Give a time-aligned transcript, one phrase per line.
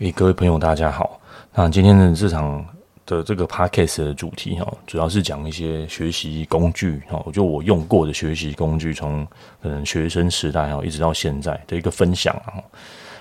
[0.00, 1.20] 诶，各位朋友，大家好。
[1.52, 2.64] 那今天的这场
[3.04, 9.26] 的这个 podcast 的主题哈，主要是讲一些学习工具哈，就我用过的学习工具，从
[9.62, 12.56] 可能学生时代哈一直到现在的一个分享啊。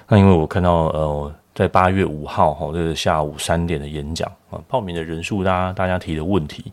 [0.08, 6.72] 那因为我看到呃，在八月五号哈，这个下午三点的演讲啊，报名的人数，大家大家提的问题，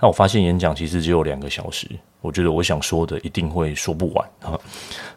[0.00, 1.88] 那我发现演讲其实只有两个小时，
[2.20, 4.56] 我觉得我想说的一定会说不完啊。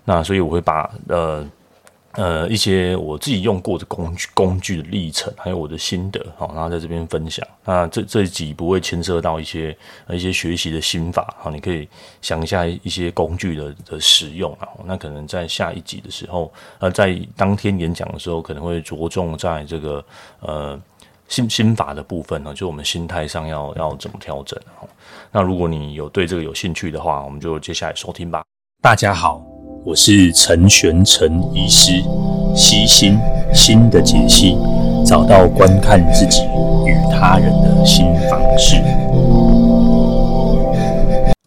[0.03, 1.47] 那所以我会把呃。
[2.13, 7.45] 呃，一些我自己用过的工具、工具的历程，还有我的心得，好，然后在这边分享。
[7.65, 9.75] 那这这一集不会牵涉到一些
[10.09, 11.89] 一些学习的心法，好，你可以
[12.21, 14.67] 想一下一些工具的的使用啊。
[14.85, 20.05] 那可能在下一集的时候，呃，在当天演讲的时候，可能会着重在这个
[20.41, 20.79] 呃
[21.27, 24.59] 心心法的部分呢，就我们心态上要要怎么调整。
[25.31, 28.43] 那如果你有对这个有兴趣的话，我们就接下来收听吧。
[28.83, 29.52] 大家好。
[29.85, 32.01] 我是陈玄陈医师，
[32.55, 33.19] 悉心
[33.53, 34.57] 心的解析，
[35.05, 36.43] 找到观看自己
[36.85, 38.77] 与他人的新方式。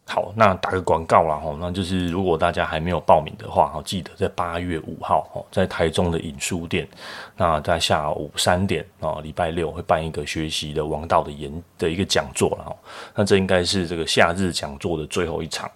[0.05, 6.87] 好，那打个广告啦哈，那就是如果大家还没有报名的话哈，记得在八月五号哈，在台中的影书店，
[7.39, 12.77] 那在下午三点啊，礼拜六会办一个学习的王道的演的一个讲座了哈，
[13.15, 15.71] 那这应该是这个夏日讲座的最后一场。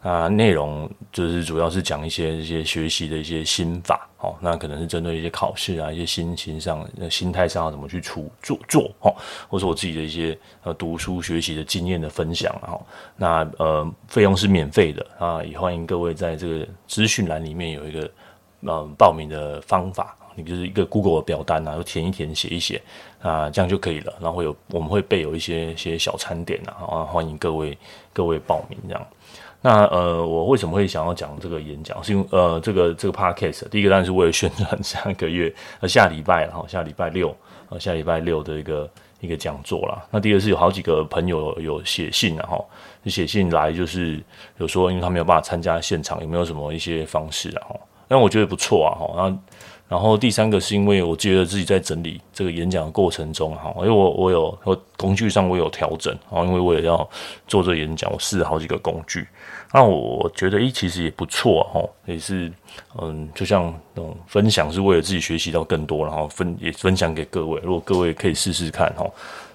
[0.00, 9.14] 啊，内容就是主要是讲一些一些学习的一些心法，哦，那可能是针对一些考试啊，一些心情上、心态上要怎么去处做做，哦，
[9.46, 12.80] 或者我自己的一些呃读书学习的经验的分享，哈，
[13.14, 18.10] 那呃费用是免费的啊，也欢迎各位在这个资讯栏里面有一个
[18.62, 22.80] 呃报名的方法，你就是一个 Google 的表单啊，就填一填写一写
[23.20, 27.76] 啊，这样就可以了，然后有我们会备有一些些小餐点啊啊，欢迎各位
[28.14, 29.06] 各位报名这样。
[29.62, 32.02] 那呃，我为什么会想要讲这个演讲？
[32.02, 37.36] 是因为呃，这个这个 podcast 第一个当然是为了宣传下个月呃下礼拜然后下礼拜六
[37.68, 40.02] 呃下礼拜六的一个一个讲座啦。
[40.10, 42.66] 那第二是有好几个朋友有写信然后
[43.06, 44.22] 写信来就是
[44.58, 47.66] 有说，因为他没有办法参加现场，有没有什么一些方式啊？
[47.68, 49.38] 哈，那我觉得不错啊，哈，然后。
[49.90, 57.10] 然后第三个是因为我觉得自己在整理这个演讲的过程中，哈，因为我我有我工具上我有调整，啊，因为我也要
[57.48, 59.26] 做这演讲，我试了好几个工具，
[59.72, 62.52] 那我觉得诶，其实也不错哈，也是
[63.02, 69.04] 嗯，就像那种分享是为了自己学习到更多，然后分也分享给各位，如果各位可以试试看哈，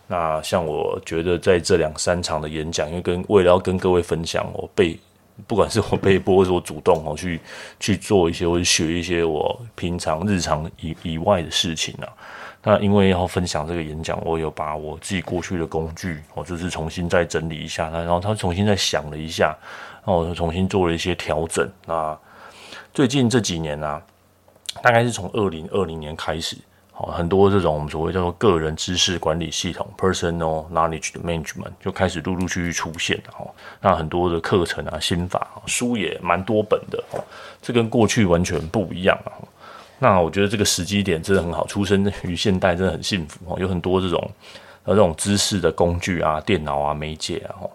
[0.05, 4.99] 那像我觉得在这两三场的演讲，因为跟为了要跟各位分享，我被。
[5.47, 7.39] 不管是我被迫，或是我主动哦，去
[7.79, 12.07] 去做一些，或者学一些我平常日常以以外的事情啊。
[12.63, 19.55] 那因为要分享这个演讲，我有把我自己过去的工具，我就是重新再整理一下，然后他重新再想了一下，
[20.03, 21.69] 然后我就重新做了一些调整。
[21.85, 22.17] 那
[22.93, 24.01] 最近这几年呢、啊，
[24.81, 26.57] 大概是从二零二零年开始。
[26.97, 33.45] 好，很多这种我们所谓叫做个人知识管理系统 （personal knowledge management） 就开始陆陆续续出现了哈。
[33.81, 37.19] 那很多的课程啊、心法啊书也蛮多本的哈。
[37.61, 39.43] 这跟过去完全不一样啊。
[39.99, 43.57] 那我觉得这个时机点真的很好，出生于现代真的很幸福哈。
[43.59, 44.31] 有很多这种
[44.85, 47.69] 呃这种知识的工具啊、电脑啊、媒介啊哈。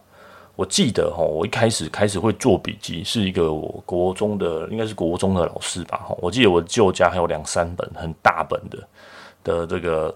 [0.61, 6.15] 我记得哈，我一开始开始会做笔记，是一个我国中的，应该是国中的老师吧哈。
[6.21, 8.79] 我记得我舅家还有两三本很大本的。
[9.43, 10.15] 的这个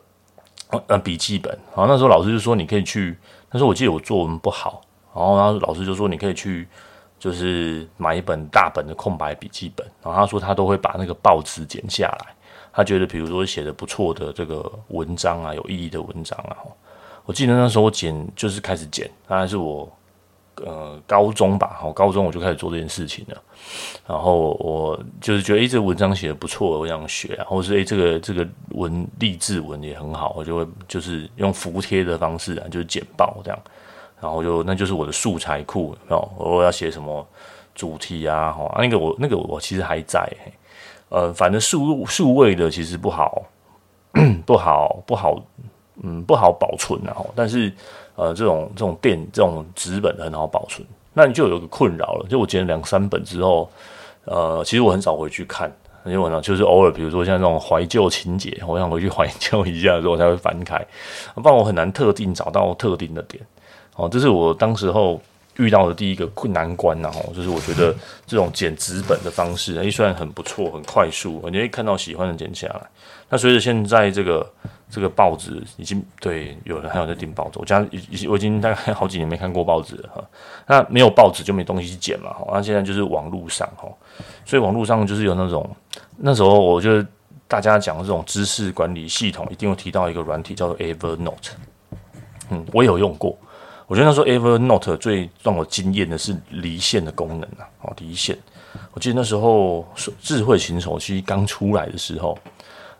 [0.86, 3.16] 呃笔记本，然后那时候老师就说你可以去，
[3.48, 4.82] 但是我记得我作文不好，
[5.14, 6.68] 然后然后老师就说你可以去，
[7.18, 12.34] 就是买一本大本的空白笔记本，然后他说他都会把那个报纸剪下来，
[12.70, 16.58] 他觉得比如说写的不错的这个文章啊，有意义的文章啊，
[17.24, 19.90] 我记得那时候我剪就是开始剪，当然是我。
[20.64, 23.42] 呃，高中吧，好，高中我就开始做这件事情了。
[24.06, 33.58] 然后我就是觉得，诶，这个文章写得不错，我想学啊，或者是诶，这个这个文励志文也很好，我就会就是用服帖的方式啊，就是简报这样。
[34.20, 37.26] 然后就那就是我的素材库哦，我要写什么
[37.74, 40.28] 主题啊，哈，那个我那个我其实还在，
[41.08, 43.42] 呃，反正数数位的其实不好，
[44.46, 45.42] 不好，不好，
[46.02, 47.72] 嗯，不好保存啊，但是。
[48.16, 52.26] 呃，这种这种电这种纸本很好保存，那你就有个困扰了。
[52.28, 53.68] 就我捡了两三本之后，
[54.24, 55.72] 呃，其实我很少回去看，
[56.04, 60.76] 因为我呢就是偶尔，比如说像这种怀旧情节，我想回去 怀旧一下的时候，我才会翻开，
[61.34, 63.42] 不然我很难特定找到特定的点。
[63.96, 65.20] 哦，这是我当时候
[65.56, 67.94] 遇到的第一个困难关，然后就是我觉得
[68.26, 72.80] 这种剪纸本的方式，诶，虽然很不错，很快速，你会看到喜欢的剪下来。
[73.28, 74.50] 那随着现在这个。
[74.90, 80.24] 这个报纸已经对有人还有在订报纸，我家已我已经大概好几年没看过报纸了哈。
[80.68, 82.46] 那没有报纸就没东西剪嘛哈。
[82.52, 83.88] 那现在就是网络上哈，
[84.44, 85.68] 所以网络上就是有那种
[86.16, 87.04] 那时候我就
[87.48, 91.50] 大家讲的这种知识管理系统，一定会提到一个软体叫做 Evernote。
[92.50, 93.36] 嗯，我有用过。
[93.94, 98.36] 我觉得那时候 Evernote 最让我惊艳的是离线的功能啊，哦，离线。
[98.92, 99.86] 我记得那时候
[100.20, 102.36] 智慧型手机刚出来的时候，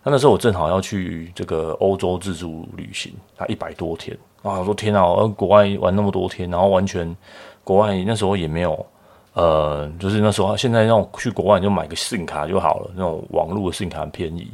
[0.05, 7.17] 那那时候我正好要去这个欧洲自助旅行，啊，一百多天啊，我说天啊，我国外玩那么多天，然后完全
[7.65, 8.87] 国外那时候也没有，
[9.33, 14.49] 呃，就是那时候现在让我去国外就买个 SIM 卡就好了，那种网络的 SIM 卡很便宜，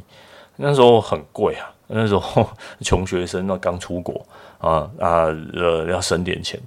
[0.55, 2.47] 那时候很贵啊，那时候
[2.81, 4.25] 穷学生那刚出国。
[4.61, 6.59] 啊啊呃，要省点钱，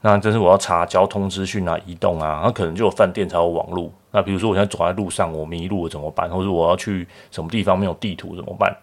[0.00, 3.92] 那真是我要查交通资讯啊，移动啊，那可能就有饭店才有网络。
[4.10, 6.30] 那比如说我现在走在路上，我迷路了怎么办？
[6.30, 8.74] 或者我要去什么地方没有地图怎么办？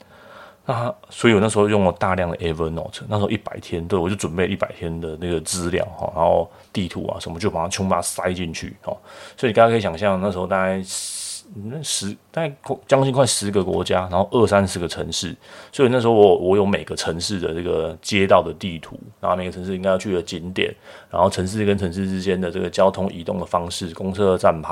[0.68, 8.96] 那所以我那时候用了大量的 Evernote，那时候一百天，对，我就准备一百天的那个资料哈，然后地图啊什么就把它全部把它塞进去哦。
[9.36, 10.80] 所以大家可以想象，那时候大概。
[11.56, 12.56] 那十大概
[12.88, 15.36] 将近快十个国家，然后二三十个城市，
[15.72, 20.74] 所以那时候我我有每个城市的这个街道的地图，然后每个城市应该要去的景点，
[21.10, 24.72] 然后城市跟城市之间的这个交通移动的方式，公车站牌，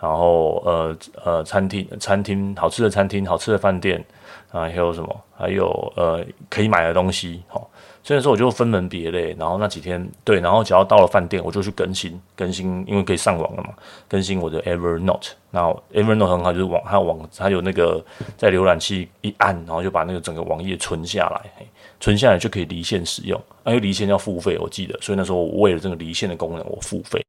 [0.00, 4.04] 然后呃呃餐厅餐厅好吃的餐厅好吃的饭店
[4.52, 5.20] 啊，还有什么？
[5.36, 7.68] 还有呃可以买的东西，好。
[8.06, 13.70] 所以说我就分门别类，然后那几天对，然后只要到了饭店，我就去更新更新，因为可以上网了嘛，
[14.06, 15.30] 更新我的 Evernote。
[15.50, 18.04] 然后 Evernote 很好，就是网它有网它有那个
[18.36, 21.66] 在浏览器一按，然后就把那个整个网页存下来，
[21.98, 23.40] 存下来就可以离线使用。
[23.64, 27.24] 因为离线要付费，我记得，所以那时候我为了这个离线的功能，我付费。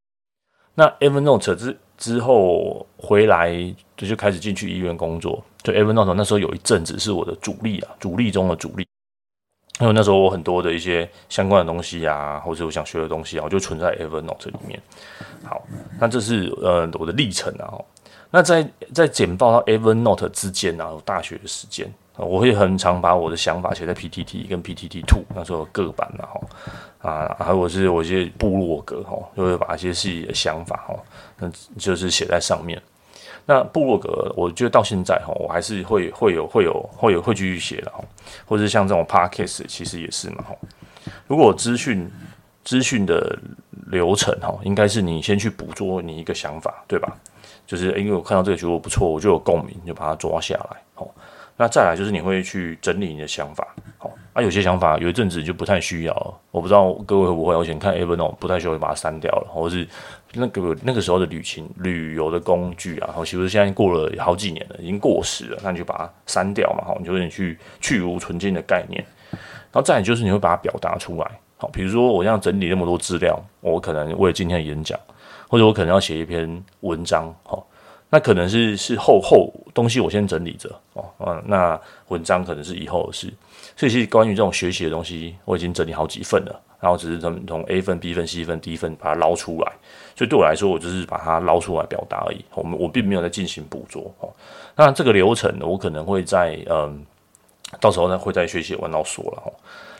[0.73, 3.53] 那 Evernote 之之后回来
[3.95, 8.85] 就就开始进去医院工作，就 Evernote 那时候有一阵子是我的主力啊，主力中的主力。
[9.81, 14.81] 因为那时候我很多的一些相关的东西啊，或者我想学的东西啊，我就存在 Evernote 里面。
[15.43, 15.61] 好，
[15.99, 17.73] 那这是呃我的历程啊。
[18.31, 26.41] 那在在简报到 Evernote 之间啊，有大学的时间，我会很常把我的想法写在 PTT 跟 PTT Two 那时候各版然后
[26.99, 30.95] 啊，还有是我一些部落格哈，就会把一些自己的想法哈，
[31.37, 32.81] 那就是写在上面。
[33.47, 38.03] 那部落格，我觉得到现在哈，我还是会会有会有会有会继续写的哈，
[38.45, 40.55] 或者是像这种 podcast，其实也是嘛哈。
[41.27, 42.09] 如果资讯
[42.63, 43.37] 资讯的
[43.91, 47.15] 流程哈，应该是你先去捕捉你一个想法，对吧？
[47.67, 50.77] 就是因为我看到这个觉得不错，我就有共鸣，就把它抓下来。
[50.95, 51.07] 好，
[51.55, 53.67] 那再来就是你会去整理你的想法。
[53.99, 59.87] 好，啊，有些想法有一阵子就不太需要，我不知道各位会不会，我以前看 Evernote 不太需要，把它删掉了，或是。
[60.35, 69.03] 那个那个时候的旅行旅游的工具啊，然后其实现在过了好几年了，已经过时了，那你就把它删掉嘛，好，你就有点去去无存菁的概念。
[69.31, 74.97] 然后再就是你会把它表达出来，好，比如说我这样整理那么多资料，我可能为了今天的演讲，
[75.49, 77.67] 或者我可能要写一篇文章，好，
[78.09, 83.33] 那可能是是后后东西我先整理着哦，嗯，那文章可能是以后的事。
[83.75, 89.73] 所以其实关于这种学习的东西，我已经整理好几份了，然后只是从从 A 份、B 份、C 份、D 份把它捞出来。
[90.15, 92.45] 所以对我来说，我就是把它捞出来表达而已。
[92.53, 94.29] 我们我并没有在进行捕捉哦。
[94.75, 97.03] 那这个流程，我可能会在嗯，
[97.81, 99.51] 到时候呢会在学习弯道说了哦。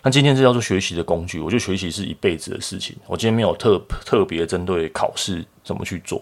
[0.04, 2.96] 那今天这叫做学习的工具，我觉得学习是一辈子的事情。
[3.08, 6.22] 我今天没有特特别针对考试怎么去做。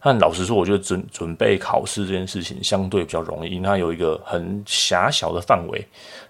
[0.00, 5.84] 但老实说，我觉得准准备考试这件事情相对比较容易，因为它有一个很狭小的范围，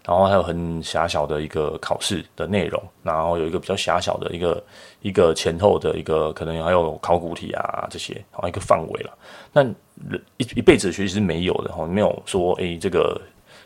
[0.07, 4.65] 然后还有很狭小的一个考试的内容，然后有一个比较狭小的一个
[5.03, 9.13] 一个前后的一个可能还有考古题啊这些，然后一个范围了。
[9.53, 13.21] 那一一辈子的学习是没有的哈，没有说诶、这个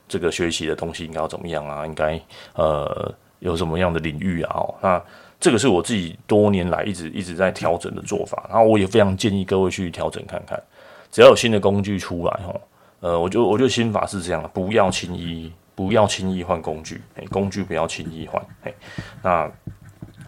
[0.09, 2.21] 这个学习的东西应该要怎么样啊，应该
[2.54, 4.64] 呃有什么样的领域啊？
[4.80, 5.02] 那
[5.42, 10.62] 这个是我自己多年来一直一直在调整的做法，然后我也非常建议各位去调整看看。
[11.11, 12.54] 只要有新的工具出来，哈，
[13.00, 18.40] 呃，我就我就心法是这样的，不要轻易不要轻易换工具，工具不要轻易换，
[19.20, 19.50] 那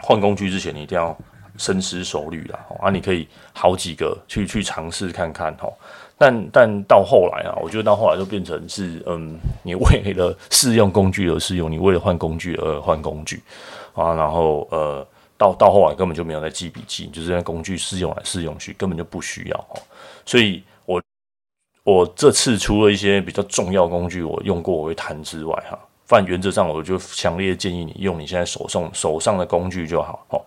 [0.01, 1.17] 换工具之前你一定要
[1.57, 5.69] 深思熟虑啦，啊，你可以好几个去去尝试看看，哈，
[6.17, 13.41] 但但到后来啊，我觉得到后来就变成是，嗯，你为了试用工具而试用，你为了换工具而换工具。
[13.93, 15.07] 啊，然后呃，
[15.37, 19.79] 到到后来根本就没有在记笔记，就是在工具试用来试用去，根本就不需要哦。
[20.25, 21.01] 所以我
[21.85, 25.79] 我这次除了一些比较重要工具我用过我会谈之外，哈，
[26.09, 30.41] 但原则上我就强烈建议你用你现在手上手上的工具就好哦。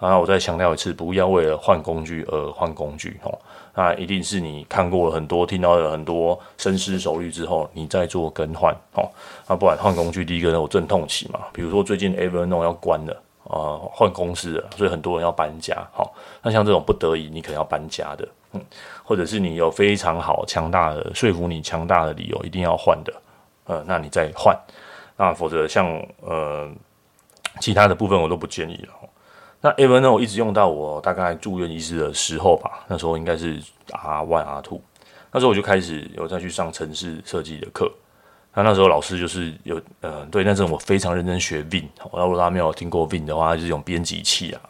[0.00, 3.38] 然后我再强调一次，不要为了换工具而换工具哦。
[3.74, 9.10] 那一定是你看过了很多，听到了很多，深思熟虑之后，你再做更换哦。
[9.48, 11.40] 那不然换工具，第一个呢，我阵痛期嘛。
[11.52, 13.12] 比如说最近 Evernote 要关了
[13.44, 15.76] 啊，呃，换公司了，所以很多人要搬家。
[15.92, 18.60] 好，那像这种不得已，你可能要搬家的，嗯，
[19.02, 23.12] 或者是你有非常好强大的说服你强大的理由，一定要换的
[23.66, 24.56] 呃，那你再换。
[25.16, 25.86] 那否则像
[26.20, 26.70] 呃
[27.60, 28.94] 其他的部分我都不建议了。
[29.64, 33.58] 那 Evernote 一直用到我大概住院医师的时候吧，那时候应该是
[33.90, 34.78] R one R two，
[35.32, 37.90] 那时候我就开始有再去上城市设计的课。
[38.52, 44.60] 那那时候老师就是有呃对，那阵我非常认真学 Vim，然后如果大家没有听过 Vim 的话，就是用编辑器啊，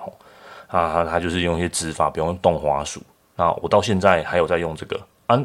[0.68, 3.02] 啊他他就是用一些指法，比如用动滑鼠。
[3.34, 5.36] 那我到现在还有在用这个啊，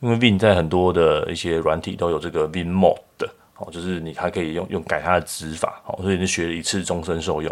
[0.00, 3.26] 因为 Vim 在很多的一些软体都有这个 Vim Mode 的。
[3.56, 7.50] 哦，就是你还可以用用改它的指法，哦，所以你学了一次终身受用。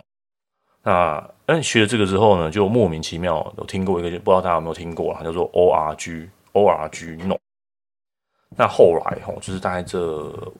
[0.82, 7.40] 那嗯，学了这个之后呢，就莫名其妙有听过一个，不知道大家有没有听过啊，叫做 ORG ORG Note。
[8.54, 10.00] 那后来哈，就是大概这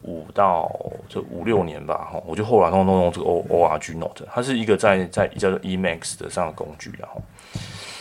[0.02, 0.70] 五到
[1.08, 7.20] 这五六年吧，哈，我就后来通通用这个 O ORG Note，它是一个在在叫做 E Max 的上的工具，然后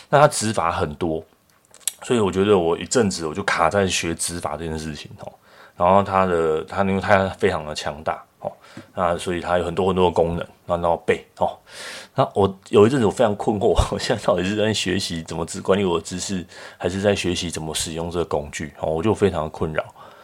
[0.10, 1.24] 那它指法很多，
[2.04, 5.32] 所以我觉得我一阵子我就卡在学指法这件事情，哦。
[5.76, 8.52] 然后它的它因为它非常的强大哦，
[8.94, 11.58] 那所以它有很多很多的功能，然后背哦。
[12.16, 16.46] 那我有一阵子我非常困惑， 我现在到底是在学习怎么只管理我的知识，
[16.78, 18.90] 还是在学习怎么使用这个工具哦？
[18.92, 19.84] 我就非常的困扰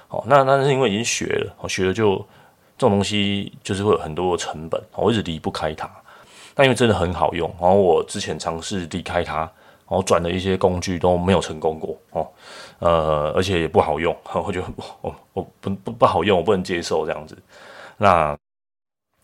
[0.09, 0.23] 哦。
[0.27, 2.17] 那那是因为已经学了，我学了就
[2.77, 5.89] 这种东西就是会有很多的成本，我一直离不开它。
[6.53, 9.49] 但因为真的很好用，然后我之前尝试离开它。
[9.89, 12.27] 然后转的一些工具都没有成功过哦，
[12.79, 14.13] 呃，而且也不好用，
[14.45, 14.67] 我觉得
[14.99, 17.37] 我我不不不好用，我不能接受这样子。
[17.95, 18.37] 那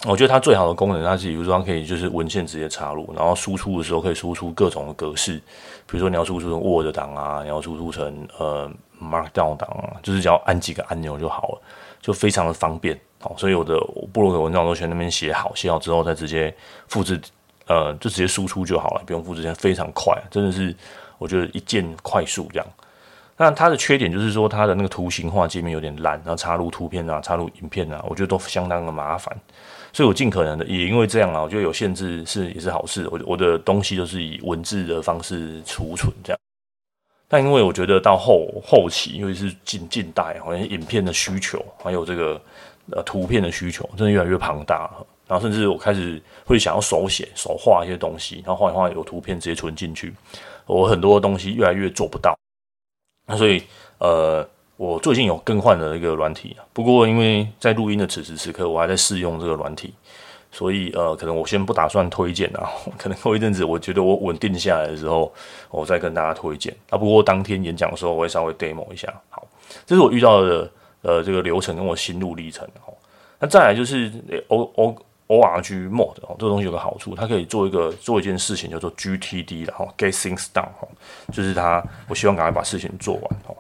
[0.06, 5.38] 我觉得它最好的功能，它是比如说它可以就是文献直接插入，然后输出的时候可以输出各种的格式，
[5.88, 8.70] 比如说你要输出成 Word 档啊，你要输出成呃
[9.02, 11.62] Markdown 档啊，就是只要按几个按钮就好了，
[12.02, 13.00] 就非常的方便。
[13.20, 13.80] 好，所以我的
[14.12, 16.54] 部落格文章都全那边写好，写好之后再直接
[16.88, 17.20] 复制。
[17.66, 20.76] 呃，就直接输出就好了，不用复制，非常快，真的是
[21.18, 22.68] 我觉得一键快速这样。
[23.38, 29.34] 那它的缺点就是说，它的那个图形化界面有点烂，然后插入图片啊、插入影片啊，我觉得都相当的麻烦。
[29.94, 33.08] 所以我尽可能的，也因为这样啊，我觉得有限制是也是好事。
[33.12, 36.40] 我我的东西都是以文字的方式储存这样。
[37.28, 42.42] 但因为我觉得到后后期，因为是近近代，好像影片的需求还有这个
[42.92, 45.08] 呃图片的需求，真的越来越庞大了。
[45.28, 50.14] 然后甚至我开始会想要手写、手画一些东西，然后画一画有图片直接存进去。
[50.66, 52.38] 我很多东西越来越做不到，
[53.26, 53.64] 那所以
[54.00, 54.48] 呃，
[54.84, 56.58] 我最近有更换了一个软体。
[56.74, 59.94] 不过因为在录音的此时此刻，我还在试用这个软体，
[60.52, 62.70] 所以呃，可能我先不打算推荐啊。
[63.00, 65.34] 可能过一阵子，我觉得我稳定下来的时候，
[65.72, 66.98] 我再跟大家推荐啊。
[66.98, 69.08] 不过当天演讲的时候，我会稍微 demo 一下。
[69.30, 69.48] 好，
[69.86, 70.70] 这是我遇到的
[71.02, 72.68] 呃这个流程跟我心路历程。
[72.86, 72.92] 哦，
[73.40, 74.12] 那再来就是
[74.50, 74.98] O O
[75.28, 80.86] O R G Mode 哦，这个东西有个好处，它可以做一个做一件事情叫做 GTD 然后 Get Things Done 哈，
[81.32, 83.56] 就是它，我希望赶快把事情做完哦。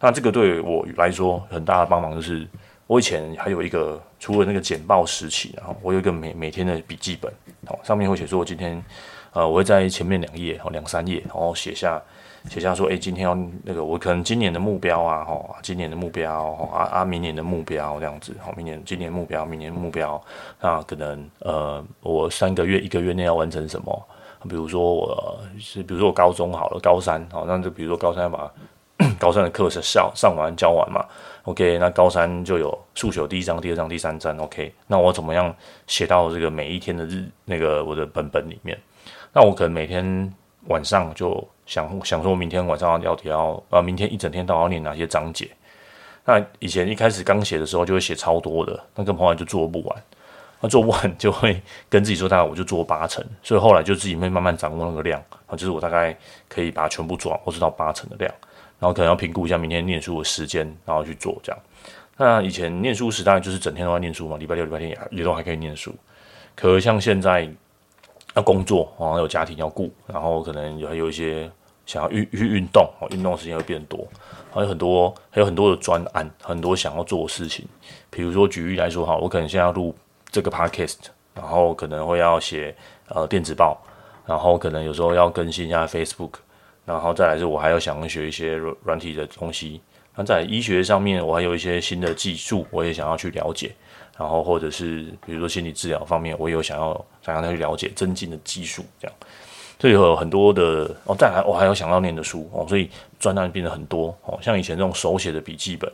[0.00, 2.46] 那这个对我来说很大的帮忙就是，
[2.86, 7.32] 我以前还有一个除了那个简报时期，然后我有一个每每天的笔记本
[7.68, 8.82] 哦，上面会写说我今天
[9.32, 12.02] 呃，我会在前面两页哦，两三页，然后写下。
[12.48, 20.22] 写下说，哎、今天要那个，我可能今年的目标啊，哈，今年的目标，哈，啊啊，明年的目标这样子，好，明年今年目标，明年目标，
[20.60, 24.08] 那可能呃，我三个月、一个月内要完成什么？
[24.48, 28.48] 比如说我是，比如说我高中好了，高三，好，那就比如说高三要把
[29.18, 31.04] 高三的课程上上完、教完嘛
[31.44, 35.54] ，OK，那高三就有数学第一章、第二章、第三章，OK，那我怎么样
[35.86, 38.78] 写到这个每一天的日那个我的本本里面？
[39.32, 40.32] 那我可能每天
[40.68, 41.46] 晚上就。
[41.66, 45.50] 想想说，明天晚上要要呃，明天一整天都要念哪些章节？
[46.24, 50.02] 那以前一开始刚写的时候，就会写超多的，那跟朋友就做不完，
[50.60, 56.16] 那做不完就会跟自己说，大概我就做八成，所以后来就自己会慢慢掌握那个量啊，就是我大概
[56.48, 58.32] 可以把它全部做完，我知道八成的量，
[58.78, 61.60] 然后可能要评估一下明天念书的时间，然后去做这样。
[62.16, 65.94] 那以前念书时代就是整天都在念书嘛，礼拜六、礼拜天也也都还可以念书，
[66.54, 67.48] 可是像现在。
[68.34, 71.50] 要工作，然后有家庭要顾，然后可能还有一些
[71.86, 74.06] 想要运去运动，运动时间会变多，
[74.52, 77.66] 还有很多还有很多的专案，很多想要做的事情。
[78.10, 79.94] 比如说举例来说哈，我可能现在要录
[80.36, 80.96] 这个 podcast，
[81.34, 82.76] 然后可能会要写
[83.08, 83.82] 呃电子报，
[84.26, 86.32] 然后可能有时候要更新一下 Facebook，
[86.84, 89.80] 然后再来是我还要想要学一些软体的东西。
[90.14, 93.74] 那在医学上面，我还有一些新的技术，我也想要去了解。
[94.18, 99.16] 然后或者是比如说心理治疗方面，我也有想要想要去了解增进的技术，这样，
[99.80, 105.90] 所以有很多的哦，再来我还有想要念的书哦，所以专栏变得很多哦，像以前这种手写的笔记本，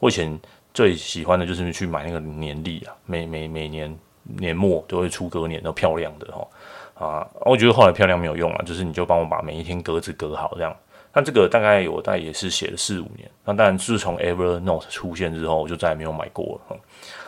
[0.00, 0.36] 我以前
[0.74, 10.76] 最喜欢的就是去买那个年历啊，每每每年年末都会出隔年都漂亮的哈啊，我觉得后来漂亮没有用啊，就是你就帮我把每一天格子隔好这样，
[11.12, 13.30] 那这个大概我大概也是写了四五年。
[13.44, 16.76] 那当然自从 Evernote 出现之后，我就再也没有买过了。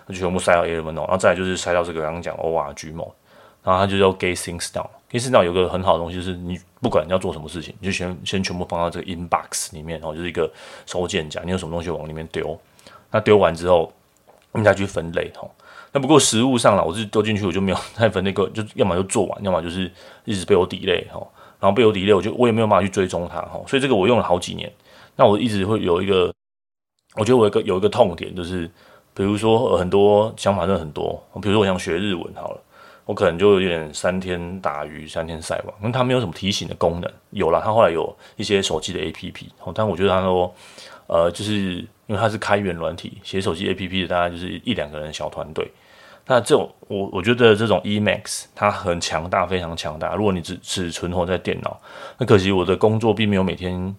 [0.06, 3.14] 那就全部塞到 Evernote，然后再来就是塞到这个刚刚讲 ORG m o
[3.62, 4.88] 然后它就叫 Get Things Done。
[5.10, 10.50] Get Things Done 有个很好的东西，就是你不管你要做什么事情，你就先先全部放到这个 Inbox 里面，然后就是一个
[10.86, 12.58] 收件夹，你有什么东西往里面丢。
[13.10, 13.92] 那丢完之后，
[14.52, 15.48] 你再去分类哈。
[15.92, 19.90] 那不过实物上了，我是丢进去我就没有再分那个， 就要么就做完，要么就是
[20.24, 21.26] 一直被我 delay 哈。
[21.58, 23.60] 然后被我 delay，我就我也没有办法去追踪它哈。
[23.66, 24.70] 所以这个我用了好几年。
[25.16, 26.30] 那我一直会有一个，
[27.14, 28.70] 我觉得我有一个有一个痛点，就是
[29.14, 31.18] 比如说很多想法真的很多。
[31.40, 32.60] 比如说我想学日文好了，
[33.06, 37.10] 我可能就有点三天打鱼三天晒网，因为它没有什么提醒的功能。
[37.30, 40.54] 有了，它后来有一些手机的 APP，但我觉得它说，
[41.06, 41.86] 呃，就是。
[42.08, 45.68] 因为它是开源软体，写手机 APP 的大概就是一两个人小团队。
[46.24, 50.14] 那这种我我觉得这种 Emacs 它很强大，非常强大。
[50.14, 51.80] 如果你只只存活在电脑，
[52.16, 53.92] 那可惜我的工作并没有每天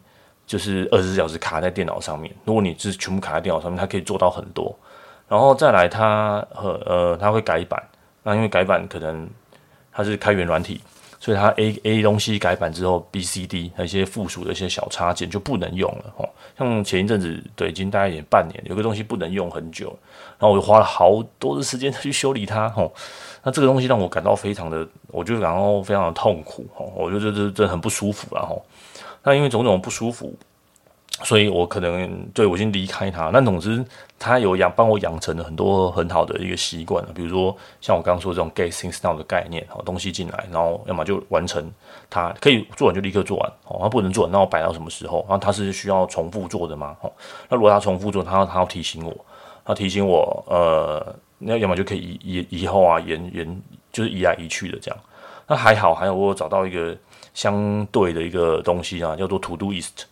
[0.46, 2.34] 就是二十四小时卡在电脑上面。
[2.46, 4.74] 如果你是全部卡在电脑上面，它可以做到很多。
[5.28, 7.84] 然后再来它和呃它会改版，
[8.24, 9.30] 那因为改版可能
[9.92, 10.80] 它是开源软体。
[11.20, 16.30] 所以它 A A 东西改版之后，B C D 还有一些附属的一些小插件就不能用了哦。
[16.58, 19.88] 像前一阵子，对，已经大概也半年，有个东西不能用很久，
[20.38, 22.92] 然后我就花了好多的时间去修理它哦。
[23.44, 26.92] 那这个东西让我感到非常的，我就感到非常的痛苦哦。
[26.96, 28.62] 我觉得这这很不舒服了哦。
[29.24, 30.34] 那因为种种不舒服。
[31.24, 33.84] 所以我可能对我已经离开他，那总之
[34.20, 41.72] 他有养帮我养成了很多很好的一个习惯，比如说像我刚刚说这种 get things done 的概念，好东西进来，然后要么就完成
[42.08, 45.26] 它，可以做完就立刻做完，哦，他不能做，那我摆到什么时候？
[45.28, 46.96] 然后他是需要重复做的吗？
[47.02, 47.12] 哦，
[47.50, 49.26] 那如果他重复做，他要他要提醒我，
[49.66, 52.20] 他提醒我，呃，那要么就可以移
[52.50, 55.00] 移以后啊，延延就是移来移去的这样。
[55.48, 56.96] 那还好，还有我有找到一个
[57.34, 60.04] 相对的一个东西啊，叫做 Todoist。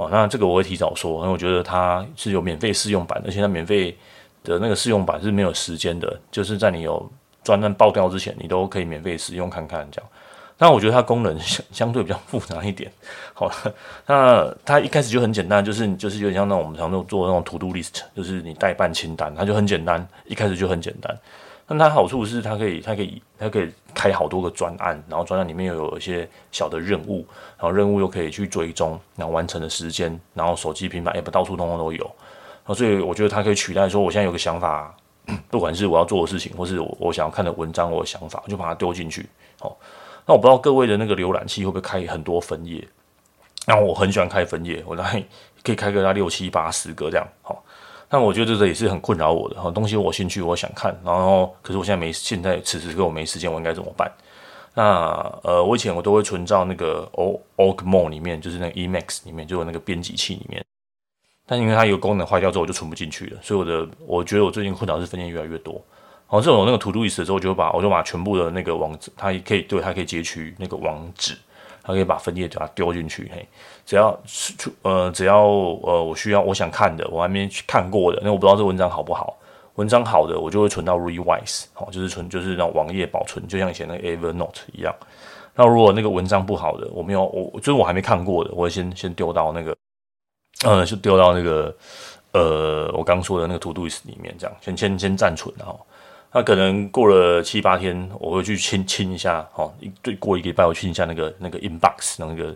[0.00, 3.94] 哦，那这个我会提早说，因为我觉得它是有免费试用版，而且它免费
[4.42, 7.06] 的那个试用版是没有时间的，就是在你有
[7.44, 10.10] 专案爆掉之前，你都可以免费使用看看这样。
[10.56, 12.90] 那我觉得它功能相 相对比较复杂一点。
[13.34, 13.74] 好了，
[14.06, 21.14] 那它一开始就很简单，就是就是有点像那种我们常做做那种 to do list，就是你代办清单，它就很简单，一开始就很简单。
[21.70, 27.24] 但它好处是，它可以，它可以，它可以开好多个专案，然后专案里面又有一些小的任务，
[27.56, 32.10] 然后任务又可以去追踪，然后完成的时间，然后手机、平板、App 到处通通都有。
[32.74, 34.92] 所以我觉得它可以取代说，我现在有个想法，
[35.48, 39.24] 不管是我要做的事情，或是我我想要看的文章，我的想法，就把它丢进去。
[39.60, 39.78] 好，
[40.26, 42.84] 那我不知道各位的那个浏览器会不会开很多分页？
[43.68, 45.24] 那我很喜欢开分页，我来
[45.62, 47.24] 可以开个那六七八十个这样。
[47.42, 47.62] 好。
[48.12, 54.10] 但我觉得这也是很困扰我的哈，东西我兴趣，我想看，然后可是我现在没，现在此时刻我没时间，我应该怎么办？
[54.74, 54.84] 那
[55.44, 60.64] 呃，我以前我都会存到那个 Org Mode 里面，就是那个 Emacs 里面，就是那个编辑器里面。
[61.46, 65.74] 但因为它有功能坏掉之后，我就存不进去了，所以我的我觉得我最近困扰是分页越来越多。
[65.74, 71.36] 然后这种那个 Todoist 的时候，我就把我就把全部的那个网址，它也可以对，它可以截取那个网址。
[71.82, 73.48] 它可以把分页把它丢进去，嘿，
[73.90, 79.36] 只要出呃，只要呃，我需要我想看的，我还没去看过的，那我不知道这文章好不好。
[79.74, 84.94] 文章好的，我就会存到 Revise，哦，就是存就是让网页保存，就像以前那个 Evernote 一样。
[85.56, 89.76] 那如果那个文章不好的，我没有我就是我还没看过的，我会先先丢到那个，
[90.62, 91.76] 呃，就丢到那个
[92.30, 95.80] 呃，我刚说的那个 To Dois 里面，这样先先先暂存，然后。
[96.30, 102.54] 那可能过了七八天，我会去清清一下，哦，一对过一个礼拜，我清一下那个那个 inbox 那个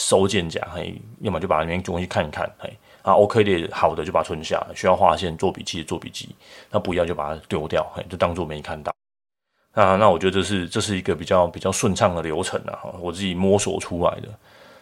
[0.00, 6.34] 收件夹，嘿，要么就把里面东西看一看，嘿，啊，OK 的，好的就把它存下，需要划线做笔记做笔记，
[6.70, 8.90] 那不要就把它丢掉，嘿，就当做没看到。
[9.74, 14.28] 那那我觉得这是这是一个比较比较顺畅的流程啊，我自己摸索出来的。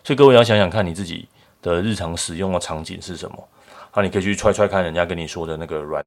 [0.05, 1.29] 所以各位要想想看你自己
[1.61, 3.49] 的日常使用的场景是什么，
[3.95, 6.03] 那你可以去揣揣看人家跟你说的那个软。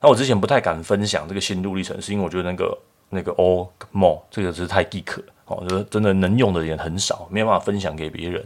[0.00, 2.76] 那我之前不太敢分享这个心路历程，是因为我觉得那个
[3.14, 8.44] 那个 Or More 这个是太 geek 哦，我觉得真的能用的人很少，没有办法分享给别人。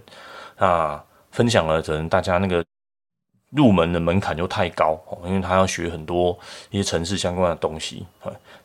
[0.59, 1.03] 那
[1.33, 2.65] 分享了，可能大家那个
[3.51, 6.39] 入门的门槛就太高哦，因为他要学很多
[6.71, 8.07] 一些程式相关的东西，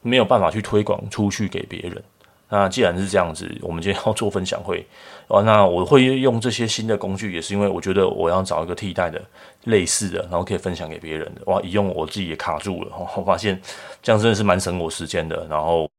[0.01, 2.03] 没有办法去推广出去给别人。
[2.49, 4.85] 那既然是这样子，我们今天要做分享会，
[5.27, 9.19] 哦，那我会用这些新的工具，也是因为我觉得我要找一个替代的
[9.63, 11.41] 类似的，然后可以分享给别人的。
[11.45, 13.59] 哇，一用我自己也卡住了，我发现
[14.03, 15.47] 这样真的是蛮省我时间的。
[15.47, 15.89] 然后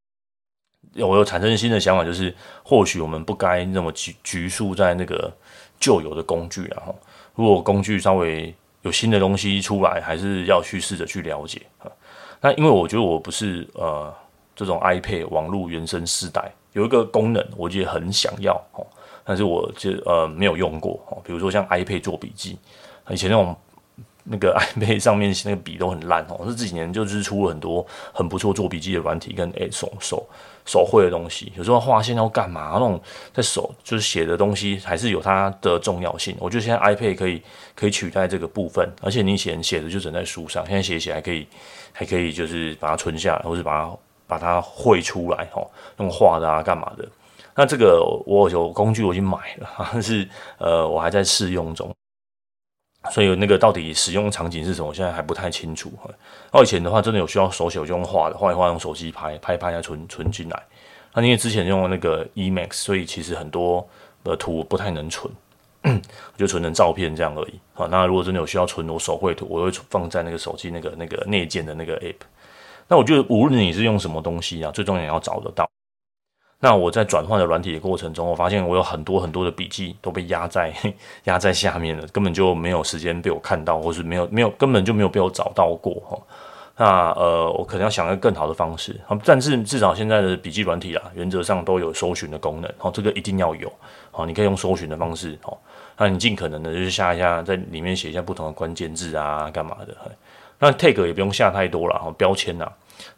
[0.97, 5.33] 我又产生新的想法，就是或许我们不该那么局局束在那个
[5.79, 6.95] 旧有的工具，然后
[7.35, 11.63] 如果工具稍微有新的东西出来，还是要去试着去了解。
[12.41, 14.15] 那因为我觉得我不是呃。
[14.57, 16.41] 这种 iPad 网络原生世代
[16.75, 18.87] 有一个功能，我觉得很想要哦，
[19.25, 21.19] 但是我就呃没有用过哦。
[21.25, 22.57] 比如说像 iPad 做笔记，
[23.11, 23.57] 以前那种
[24.25, 26.45] 那个 iPad 上面那个笔都很烂哦。
[26.49, 30.27] 是这几年就是出了很多很不错做笔记的软体跟诶手手
[30.65, 31.53] 手绘的东西。
[31.57, 32.71] 有时候画线要干嘛？
[32.75, 33.01] 那种
[33.33, 36.37] 在手就是写的东西还是有它的重要性。
[36.41, 37.43] 我觉得现在 iPad 可以
[37.75, 41.47] 可以取代这个部分，而且你以前写的就整在书上，现在写写还可以
[41.93, 47.07] 还可以就是把它存下来，或是把它把它绘出来哦，用画的啊干嘛的。
[47.55, 51.95] 那这个我有工具，我已经买了，但 是呃，我还在试用中，
[53.11, 55.93] 所以那个到底使用场景是什么，我现在还不太清楚。
[56.53, 60.63] 那以前的话，真的有需要手写，我就用画的，画一画用手机拍，拍一拍再存存进来。
[61.13, 63.87] 那因为之前用那个 Emacs，所以其实很多
[64.25, 65.33] 的图不太能存，
[66.37, 67.61] 就存成照片这样而已。
[67.73, 72.17] 好，那如果真的有需要存我手绘图，我会放在那个手机那个那个内建的那个 App。
[72.89, 75.69] 那我觉得无论你是用什么东西啊，最重要你要找得到。
[76.61, 80.73] 那我在转换的软体的过程中，我发现我有很多很多的笔记都被压在
[81.25, 86.19] 压在下面了，根本就没有时间被我看到，或是没有没有根本就没有被我找到过哈。
[86.77, 88.99] 那呃，我可能要想一个更好的方式。
[89.25, 93.73] 但是至少现在的笔记软体啊，原则上都有搜寻的功能，哦，这个一定要有，
[94.11, 95.57] 哦，你可以用搜寻的方式，哦，
[95.97, 99.95] 那你尽可能的就是下一下，在里面写一下不同的关键字啊，干嘛的。
[100.59, 102.69] 那 tag 也不用下太多了，哦，标签呐。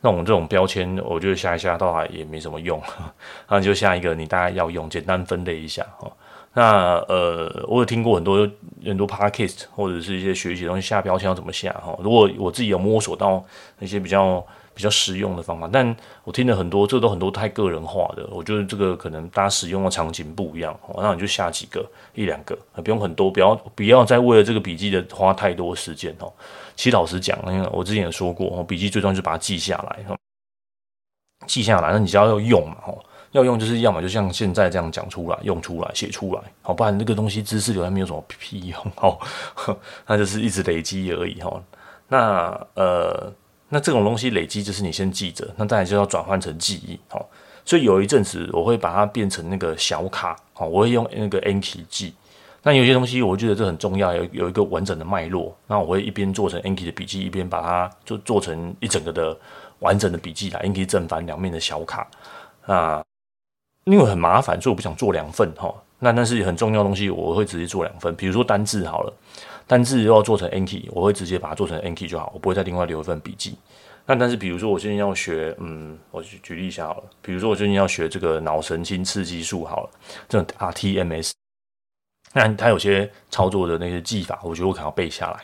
[0.01, 2.81] 那我们这种标签，我觉得下一下倒还也没什么用，
[3.49, 6.11] 那就下一个你大概要用，简单分类一下哈。
[6.55, 8.49] 那呃，我有听过很多
[8.83, 11.95] 很多 podcast 或者是一些学习东西下标签要怎么下哈。
[12.03, 13.45] 如果我自己有摸索到
[13.79, 21.85] 那些比较比较实用的方法，但我听了很多，这都很多太个人化的，我觉得这个可能大家使用的场景不一样，那你就下几个
[22.15, 26.33] 一两个，不用很多，不要不要再为了这个笔记的花太多时间哦。
[26.77, 30.05] 其实老实讲，因为我之前也说过，哦，笔记最重要就把它记下来，
[31.47, 39.19] 记下来，那你只要要用嘛，哦，要用就是要么就像现在这样讲出来，用出来，写出来，好，不然那个东西知识流还没有什么屁用，哦，
[40.07, 41.63] 那就是一直累积而已，哈。
[42.09, 43.33] 那呃，
[43.69, 47.29] 那这种东西累积就是你先记着，那再来就要转换成记忆，好，
[47.65, 52.15] 所以有一阵子我会把它变成那个小卡，好，我会用那个 Anki 记。
[52.67, 55.57] 那有些东西，我觉得这很重要，有有一个完整的脉络。
[55.69, 59.39] 那我会一边做成 Anki 的笔记，一边把它就做成一整个的
[59.79, 62.11] 完整的笔记来 Anki 正反两面的小卡。
[62.67, 63.05] 啊，
[63.85, 65.73] 因为很麻烦，所以我不想做两份哈。
[66.01, 68.13] 那但是很重要的东西，我会直接做两份。
[68.17, 69.13] 比如说单字好了，
[69.69, 73.57] 单字要做成 Anki，我会直接把它做成 Anki 就好，我不会再另外留一份笔记。
[74.07, 77.05] 那但是比如说我最近要学，嗯，我举举例一下好了。
[77.23, 79.91] 比如说我最近要学这个脑神经刺激术好了，
[80.29, 81.31] 这种 RTMS。
[82.37, 85.41] 那它有些操作的那些技法，我觉得我可能要背下来，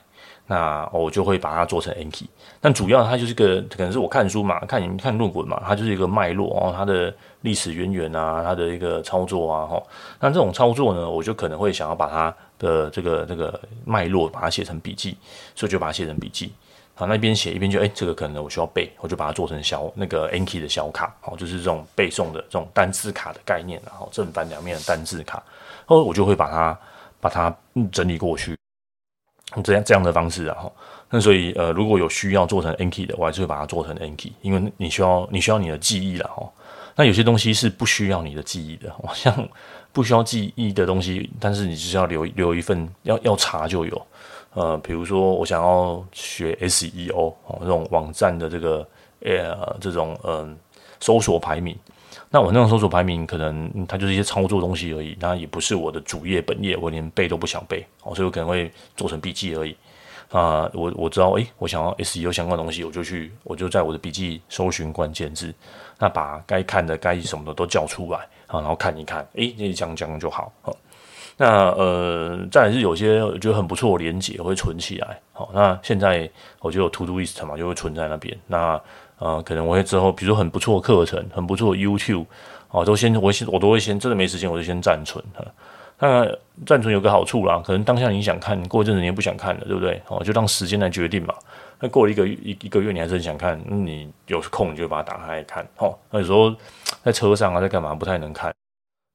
[0.47, 2.27] 那我就会把它做成 Anki。
[2.61, 9.83] 但主要它就是个，可能是我看书嘛，看你看论文嘛，它就是一个脉络哦，它的历史渊源啊，它的一个操作啊，哈。
[10.21, 15.17] 那这种操作呢，我就可能会想要把它的这个这个脉络把它写成笔记，
[15.55, 16.53] 所以就把它写成笔记。
[16.95, 25.43] 好，那边写一边就哎，这个可能我需要背，我就把它做成小那个 Anki 的小卡，好，就是这种背诵的这种单字卡的概念，然后正反两面的单字卡。
[25.87, 26.79] 后我就会把它
[27.21, 27.55] 把它
[27.91, 28.57] 整理过去，
[29.63, 30.73] 这样这样的方式，然后
[31.11, 36.51] 那所以呃，如果有需要做成 Anki 的，我还是会把它做成 Anki，因为你需要你需要你的记忆了哈。
[36.95, 39.49] 那有些东西是不需要你的记忆的，像
[39.93, 44.07] 不需要记忆的东西，但是你只是要留留一份，要要查就有。
[44.55, 48.87] 呃，比如说我想要学 SEO 哦，这种网站的这个
[49.21, 50.55] 呃这种嗯、
[51.01, 51.75] 搜索排名。
[52.33, 59.77] 那我那种搜索排名，可能它就是一些操作东西而已，那也不是我的主业本业，我连背都不想背，哦，所以我可能会做成笔记而已。
[60.31, 65.55] 啊，我我知道，诶，我想要 SEO 相关的东西，我就去，我就在我的笔记搜寻关键字，
[65.99, 70.51] 那把该看的、该什么的都叫出来啊，然后看一看，诶，这讲讲就好。
[71.37, 75.19] 那呃，再来是有些我觉得很不错的连结，我会存起来。
[75.35, 78.35] 好，那现在我就有 To Do List 嘛，就会存在那边。
[78.47, 78.81] 那、
[79.23, 82.27] 呃，可能我会之后，比如说很不错的课程，很不错的 YouTube，
[82.71, 85.47] 哦，都先我先我都会先真的没时间，我就先暂存哈。
[86.01, 86.27] 那
[86.67, 90.03] 暂存有个好处啦，可能当下你想看，过一阵子你也不想看了，对不对？
[90.09, 91.33] 哦，就让时间来决定嘛。
[91.79, 95.65] 那过了一个一一个月，你还是很想看，那你有空你就把它打开看。
[95.79, 96.53] 哦，那有时候
[97.05, 98.53] 在车上啊，在干嘛不太能看，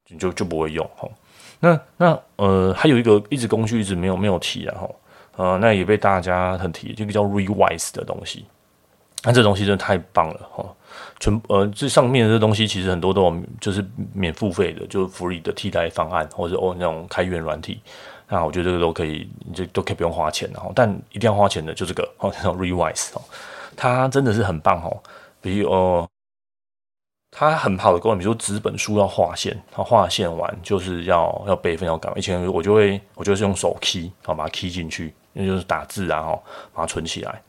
[0.10, 0.90] 你就就不会用。
[1.02, 1.12] 哦，
[1.60, 4.78] 那那呃，还有一个一直工具一直没有没有提啊。
[4.80, 4.90] 哈，
[5.36, 8.46] 呃，那也被大家很提，就个叫 Rewise 的东西。
[9.28, 10.66] 那这东西真的太棒了哈！
[11.20, 17.82] 全呃，这上面的这东西其实很多都有，就是免付费的，就是 free 的替代方案，或者哦那种开源软体。
[18.30, 20.62] 那我觉得这个都可以，就都可以不用花钱的。
[20.74, 23.22] 但一定要花钱的就这个哦，这种 Rewise 哦，
[23.76, 24.98] 它真的是很棒哦。
[25.42, 26.08] 比如哦，
[27.32, 32.18] 它很好的功能，比如说纸本书要划线，它划线完就是要要备份要干嘛？
[32.18, 36.42] 以前我就会，我就是用手 key，然后把它 key 进去，那就是打字然后
[36.74, 37.42] 把它存起来。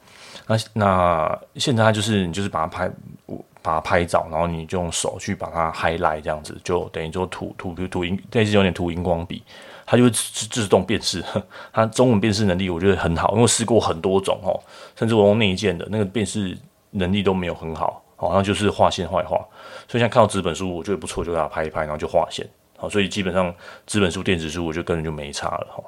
[0.48, 2.90] 那那现在它就是你就是把它拍，
[3.62, 9.44] 把它拍照，然后你就用手去把它 highlight 这样子，就等于说涂涂涂荧，类似有点涂荧光笔，
[9.86, 11.22] 它就会自自动辨识。
[11.72, 14.58] 它中文辨识能力我觉得很好，因为试过很多种哦，
[14.96, 16.58] 甚至我用内建的那个辨识
[16.90, 18.02] 能力都没有很好。
[18.20, 19.36] 好像就是画线画一画，
[19.86, 22.44] 所以现在看到纸本书，我觉得不错，就给它拍一拍，然后就画线。
[22.76, 23.54] 好，所以基本上
[23.86, 25.80] 纸本书、电子书，我觉得根本就没差了哈。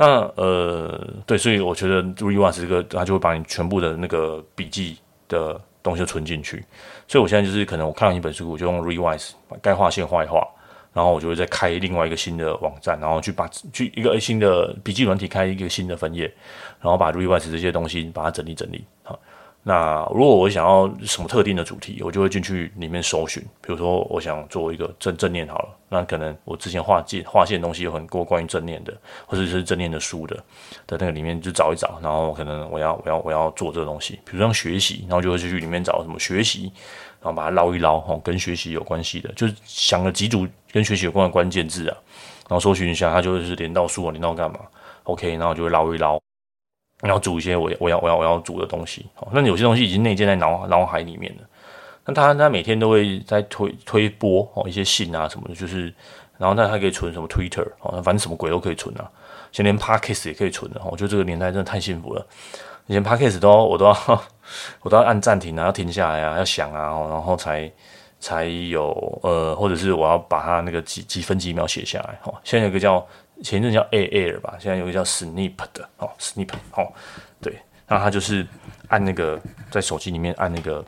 [0.00, 4.96] 那呃，对，所以我觉得 Rewind 这个，它就会把你全部的那个笔记
[5.28, 6.64] 的东西存进去。
[7.08, 10.46] 所以我现在就是可能我看完一本书，我就用 Rewind 把该划线画一画，
[10.92, 16.32] 然后我就会再开另外一个新的网站，然后去把去一个新的笔记软体开一个新的分页，
[16.80, 19.18] 然后把 Rewind 这些东西把它整理整理好。
[19.68, 23.42] 那如果我想要什么特定的主题，我就会进去里面搜寻。
[23.60, 30.34] 比如说，我想做一个正正念好了，那可能我之前画界划线东西有很多关于正念的，或者是正念的书的
[30.86, 36.72] 的那个里面就找一找，然后可能我要我要我要做这个东西，比如像学习，然后就会去里面找什么学习，
[37.20, 41.96] 然后把它捞一捞，哦，跟学习有关系的，就是想了几组跟学习有关的关键字啊，
[42.48, 44.60] 然后搜寻一下，它就会是连到书啊，连到干嘛
[45.02, 46.18] ？OK，然后就会捞一捞。
[47.00, 51.42] 然后煮一些我我要我要我要煮的东西，好，那有些东西已经内建在脑脑海里面了。
[52.04, 55.92] 那他他每天都会在推推播哦一些信啊什么的，就是，
[56.38, 59.08] 然后那他可以存什么 Twitter 哦，反正什么鬼都可以存啊，
[59.52, 60.80] 现在连 Podcast 也可以存的。
[60.86, 62.26] 我觉得这个年代真的太幸福了。
[62.86, 63.94] 以前 Podcast 都我都要
[64.80, 67.70] 我都要按暂停啊，要停下来啊，要想啊，然后才
[68.18, 72.18] 才有呃，或者是我要把它那个几几分几秒写下来。
[72.24, 73.06] 哦，现在有个叫。
[73.42, 76.92] 前一阵叫 Air 吧，现在有个叫 Snip 的哦，Snip 哦，
[77.40, 78.44] 对，那它就是
[78.88, 80.84] 按那个在手机里面按那个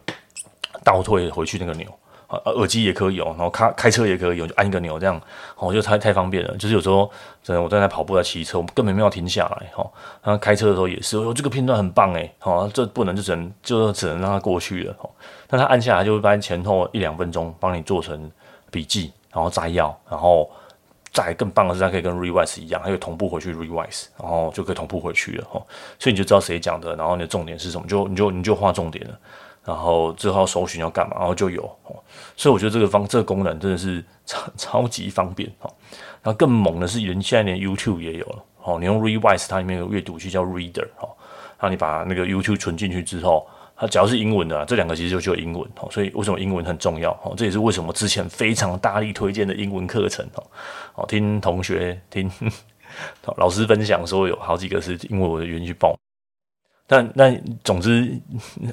[0.83, 1.87] 倒退回去那个钮
[2.27, 5.21] 啊，耳机也可以哦，然后开开车也可以，我就按一个钮这样，
[5.57, 6.57] 哦，就太太方便了。
[6.57, 7.11] 就是有时候
[7.43, 9.89] 真的我在那跑步在骑车，我根本没有停下来哈。
[10.23, 14.97] 然后开车的时候也是，哦，这个片段很棒诶，哦，这不能就只能就只能让它过去了。
[15.01, 15.11] 哦，
[15.47, 18.31] 但它按下来就会把前后一两分钟帮你做成
[18.71, 20.51] 笔记，然后摘要，然后。
[21.13, 25.61] 再更棒的是，它可以跟 Revise 一样，它可以同步回去 Revise，然后就可以同步回去了哈。
[25.99, 29.19] 所以你就知道谁讲的，然后你的重点是什么，就你就你就画重点了。
[29.65, 31.63] 然后之后搜寻要干嘛，然后就有。
[32.37, 35.71] 所以我觉得这个方这个功能真的是超 超级方便哈。
[36.23, 38.45] 然后更猛的是，人现在连 YouTube 也有了。
[38.63, 41.09] 哦，你用 Revise，它里面有阅读器叫 Reader 哈。
[41.59, 43.47] 然后你把那个 YouTube 存进去之后。
[43.81, 47.33] 它只要是英文的，这两个其实就就有英文哦，所以为什么英文很重要哦？
[47.35, 50.45] 这也是为什么之前非常大力推荐的英文课程哦。
[50.97, 52.31] 哦，听同学听
[53.39, 55.97] 老师分享说，有好几个是因为我的原因去报，
[56.87, 58.03] 但但总之，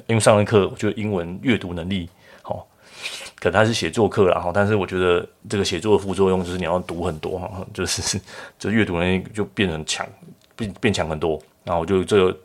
[0.08, 2.10] 因为上了课，我觉得英文阅读能力
[2.44, 2.62] 哦，
[3.36, 8.20] 可能他是写作课啦哈，但是我觉得这个写作的副作用就是你要读很多哈，就是
[8.60, 10.06] 就阅读能力就变成强，
[10.54, 12.38] 变变强很多，然后我就这个。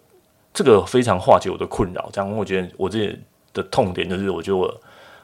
[0.54, 3.18] 这个非常化解我的困扰，这样我觉得我这
[3.54, 4.72] 的痛点就是，我觉得我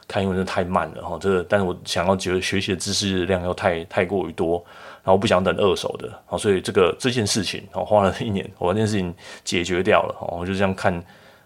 [0.08, 1.16] 看英文真的太慢了哈。
[1.20, 4.56] 这个，但是我想要觉得学习的知识量又太太过于多，
[5.04, 9.14] 然后不想等二手的，好，所以这个这件事情，我花了一年，我把这件事情
[9.44, 11.00] 解决掉了，我就这样看，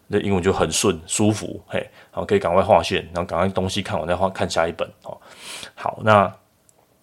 [0.07, 1.79] 那英文就很顺舒服，嘿，
[2.11, 5.14] 然后可以赶快划线，然后赶快东西看完再画看下一本，哦，
[5.75, 6.33] 好，那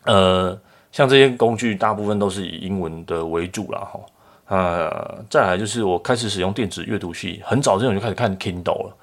[0.05, 0.59] 呃，
[0.91, 3.99] 像这些工具大部分都是以英文的为主了，哈。
[4.51, 8.97] 呃，再来就是我开始使用电子阅读器，很早之前我就开始看 Kindle 了。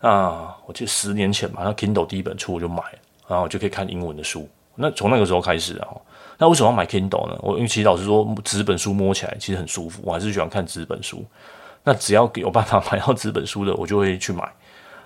[0.00, 2.80] 那我记得十年前吧，那 Kindle 第一本书我就买，
[3.26, 4.48] 然后就可以看英文的书。
[4.76, 5.88] 那从那个时候开始啊，
[6.38, 7.36] 那为什么要买 Kindle 呢？
[7.42, 11.24] 我因为其实老实说，纸本书摸起来其实很舒服，我还是喜欢看纸本书。
[11.82, 14.48] 那只要有办法买到纸本书的，我就会去买。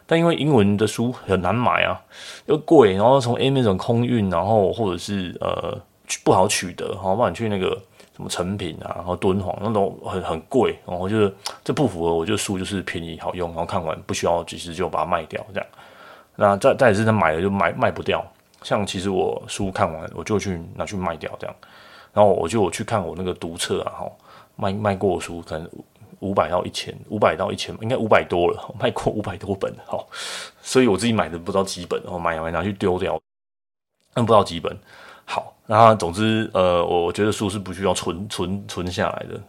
[0.06, 1.98] 但因为英文的书很难买啊，
[2.44, 5.80] 又贵，然后从 Amazon 空运，然后或者是呃
[6.22, 7.80] 不好取得，好，不然你去那个。
[8.16, 12.14] 什么成品啊，然后敦煌那种很很贵，然后就是这不符合。
[12.14, 15.68] 我觉得书就是便宜好用，然后看完不需要及时就把它卖掉这样。
[16.34, 18.24] 那再再也是他买了就卖卖不掉。
[18.62, 21.54] 像其实我书看完我就去拿去卖掉这样。
[22.14, 24.12] 然后我就我去看我那个读册啊，哈，
[24.56, 25.70] 卖卖过书可能
[26.20, 30.02] 五百到一千，五百到一千，应该五百多了，卖过五百多本哈。
[30.62, 33.20] 所以我自己买的不知道几本，然后买完拿去丢掉，
[34.14, 34.74] 但不知道几本。
[35.26, 39.40] 好，然后总之，呃，我觉得书是不需要存存存下来的，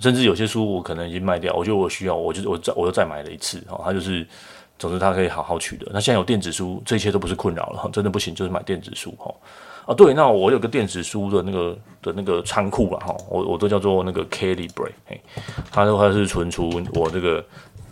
[0.00, 4.26] 甚至有些书我可能已经卖掉，我觉得我需要，我就我再我又再买了一次，哈，它就是，
[4.78, 5.86] 总之它可以好好取得。
[5.90, 9.34] 那现在有电子书，这一切都不是困扰了哈，真的不行就是买电子书，哈，
[9.86, 15.20] 啊，对，那我有个电子书的那个的那个仓库了，哈，我我都叫做那个 Calibre，嘿，
[15.70, 17.42] 它的话是存储我这个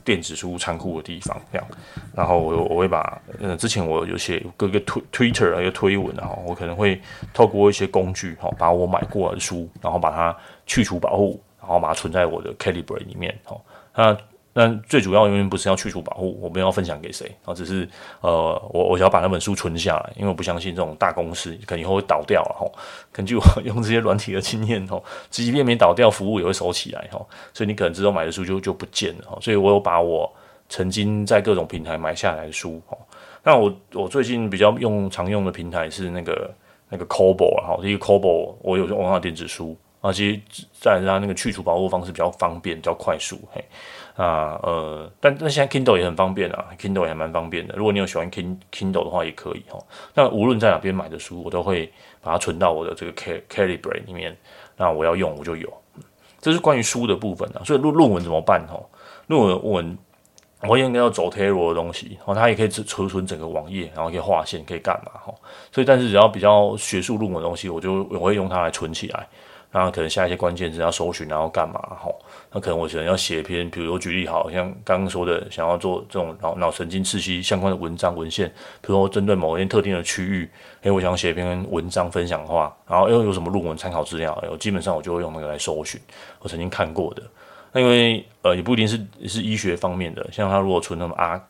[0.05, 1.67] 电子书仓库的地方，这样。
[2.15, 7.01] 然后我我会把，呃，之前我有写各个推 Twitter 一个推文，然后我可能会
[7.33, 10.37] 透过一些工具，哈，把我买过的书，然后把它
[10.67, 13.57] 去除保护，然后把它存在我的 Calibre 里面，哈，
[13.95, 14.17] 那。
[14.53, 17.55] 但最主要原因不是要去除保护，我们要分享给谁啊？
[17.55, 17.89] 只是
[18.21, 18.31] 呃，
[18.73, 22.67] 我我想要把那本书存下来，因为我不相信这种大公司可能以后会倒掉了哈。
[23.13, 27.25] 根据我用这些软体的经验哈，即便没倒掉，服务也会收起来哈。
[27.55, 29.39] 所以你可能之后买的书就就不见了哈。
[29.41, 30.29] 所以我有把我
[30.69, 32.99] 曾经在各种平台买下来的书哈。
[33.45, 36.53] 那我我最近比较用常用的平台是那个
[36.89, 43.65] 那个 Kobo 哈，这个 Kobo 我有用它电子书啊，其实在它那个去除保护方式比较方便，比较快速嘿。
[44.17, 47.75] 啊呃，但但现在 Kindle 也很方便啊，Kindle 也蛮方便的。
[47.77, 49.79] 如果你有喜欢 Kindle 的话，也可以哈。
[50.15, 53.13] 那无论在哪边买的书，我都会把它存到我的这个
[53.49, 54.37] Calibre 里面。
[54.77, 55.73] 那我要用我就有。
[56.41, 57.63] 这是关于书的部分啊。
[57.65, 58.79] 所以论论文怎么办哈？
[59.29, 59.99] 论文文
[60.63, 65.35] 我应该要走 Trello 的东西，哦，它也可以储存整个网页，然后可以划线，可以干嘛哈？
[65.73, 69.27] 所以但是只要比较学术论文的东西，我就我会用它来存起来。
[69.71, 72.11] 然后可能下一些关键字要搜寻，然后干嘛哈？
[72.53, 78.49] 那可能我可能要写一篇，比如我举例，好像刚刚说的，想要做这种脑脑神经刺激相关的文章文献，
[78.81, 80.51] 比如说针对某一些特定的区域，
[80.83, 86.01] 诶，我想写一篇文章分享的话，然后又有什么论文参考资料，我基本上我就会用那个来搜寻
[86.41, 87.23] 我曾经看过的。
[87.73, 91.41] 那因为呃也不一定是是医学方面的，像他如果存那么 R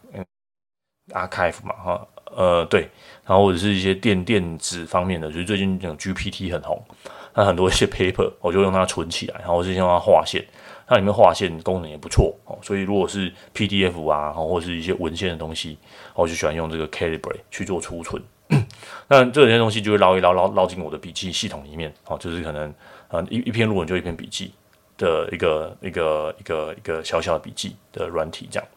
[1.14, 2.88] archive 嘛哈，呃对，
[3.30, 6.84] 然后或者是一些电电子方面的，就是最近这种 GPT 很红。
[7.32, 10.44] 那很多一些 paper， 我就用它存起来，然后我就用它划线，
[10.84, 12.58] 它里面划线功能也不错哦。
[12.60, 15.78] 所以如果是 PDF 啊，或是一些文献的东西，
[16.16, 18.20] 我就喜欢用这个 Calibre 去做储存。
[19.06, 22.74] 那这些东西就会捞一捞捞捞进我的笔记系统里面，哦，就是可能
[23.10, 24.52] 呃一一篇论文就一篇笔记
[24.98, 28.68] 的一个一个一个一个小小的笔记的软体这样。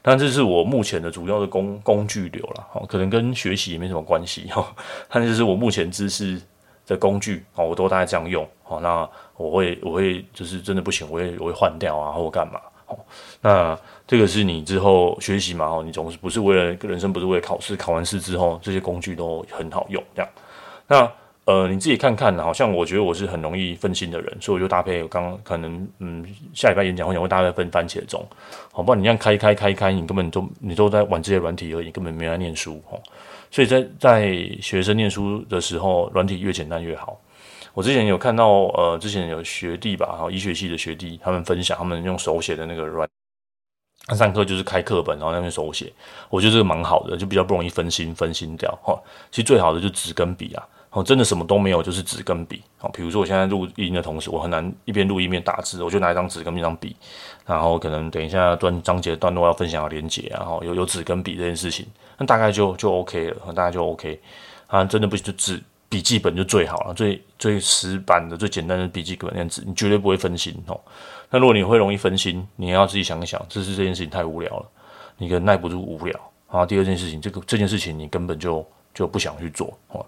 [0.00, 4.74] 但这是我目前的主要的工工具流了，哦，可能跟学习也没什么关系哈。
[5.08, 6.40] 但这是我目前知识。
[6.84, 8.80] 的工具哦，我都大概这样用哦。
[8.80, 12.98] 那我会我会就是真的不行，我会我会换掉啊，或干嘛哦。
[13.40, 20.30] 那这个是你之后学习嘛哦，你总是不是为了人生，不是为了考试，考完试之后这些工具都很好用这样。
[20.88, 21.10] 那
[21.44, 26.24] 呃你自己看看，好像我觉得我是很容易分心的人，所以我就搭配我刚刚可能嗯
[26.54, 28.24] 下礼拜演讲会讲会搭配分番茄钟，
[28.72, 33.00] 好不然你这样开开开开，你根本都你都在玩这些软体而已，根本没在念书哦。
[33.50, 37.20] 所以在在学生念书的时候，软体越简单越好。
[37.74, 43.08] 我之前有看到，呃，之前有学弟吧，然后医学系的学弟，他们分享他们用手写的那个软，
[44.06, 45.92] 他上课就是开课本，然后那边手写。
[46.30, 48.70] 我觉得这个蛮好的，就比较不容易分心分心掉。
[48.82, 48.96] 哈，
[49.30, 50.62] 其实最好的就纸跟笔啊。
[50.92, 52.62] 哦，真的什么都没有，就是纸跟笔。
[52.80, 56.94] 哦，比如说我现在录音的同时，我很难一边录一边打字，我就拿一张纸跟一张笔，
[57.46, 61.86] 然后可能等一下段章节段落要分享的连结，然后有有纸跟笔这件事情，
[62.18, 64.20] 那大概就就 OK 了，大概就 OK。
[64.66, 70.78] 啊，真的不就纸笔记本就最好了，最最死板的、最简单的笔记本那样子，你绝对不会分心哦。
[71.30, 74.66] 那如果你会容易分心，你要自己想一想，这是这件事情太无聊了，
[75.16, 76.20] 你可能耐不住无聊。
[76.48, 80.04] 啊，第二件事情，这个这件事情你根本就就不想去做哦。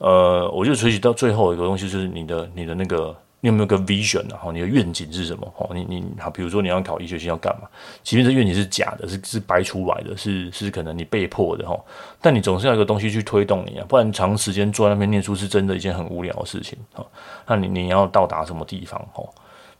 [0.00, 4.40] 呃，我就学习到最后一个东西，就是你的你的那个，你有没有个 vision 啊？
[4.42, 5.46] 后，你的愿景是什么？
[5.54, 7.68] 哈，你你好，比如说你要考医学系要干嘛？
[8.02, 11.78] 即便这愿景是假的，是是掰出来的，是是可能你被迫的哈。
[12.18, 17.06] 但你总是要有一个东西去推动你啊，不然长时间坐在那边念书是真的一件很无聊的事情哈。
[17.46, 18.98] 那你你要到达什么地方？
[19.12, 19.22] 哈，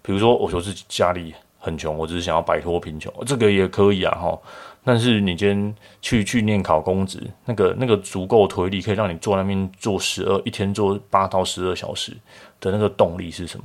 [0.02, 4.38] 比如说我就是家里很穷，我只是想要摆脱贫穷，这个也可以啊，哈。
[4.82, 12.16] 但是你今天去去念考公职，那个那个足够推力，可以让你坐那边做十二一天做八到十二小时
[12.60, 13.64] 的那个动力是什么？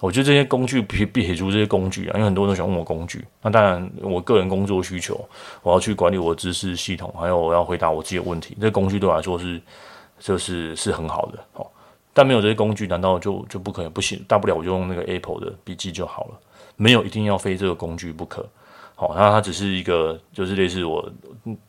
[0.00, 3.24] 我觉得这些工具撇撇除这些工具啊，因为很多人都喜欢问我工具。
[3.42, 5.28] 那当然，我个人工作需求，
[5.62, 9.60] 我要去管理我的知识系统，还有我要回答我自己的问题，这工具对我来说是
[10.18, 11.66] 就是是很好的哦。
[12.12, 14.24] 但没有这些工具，难道就就不可能不行？
[14.28, 16.38] 大不了我就用那个 Apple 的笔记就好了，
[16.76, 18.44] 没有一定要非这个工具不可。
[19.00, 21.08] 好，那它只是一个，就是类似我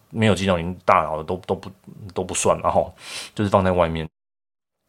[0.10, 1.70] 没有激荡您大脑的都都不
[2.12, 2.92] 都不算，然后
[3.36, 4.10] 就是放在外面。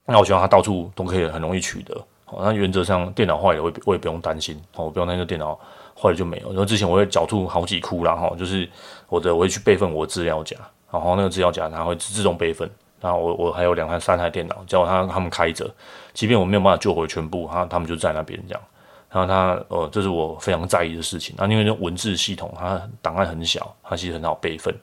[0.06, 1.94] 那我希望它到处都可以很容易取得。
[2.24, 4.58] 好，那原则上电脑坏了，我也我也不用担心。
[4.74, 5.54] 好，我不用那个电脑
[5.94, 6.48] 坏了就没有。
[6.48, 8.66] 然后之前我会狡兔好几窟，然后就是
[9.10, 10.56] 我的我会去备份我的资料夹，
[10.90, 12.70] 然后那个资料夹它会自动备份。
[13.02, 15.70] 然后我我还有两台三台电脑，只要他他们开着，
[16.14, 18.62] 即便我没有办法救回全部，他他们就在那边这样。
[19.10, 21.34] 然后它，呃，这是我非常在意的事情。
[21.36, 24.74] 啊，因为这文字系统，它档案很小，它其实很好备份。